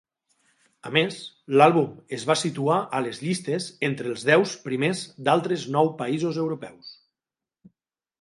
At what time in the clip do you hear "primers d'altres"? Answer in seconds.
4.63-5.67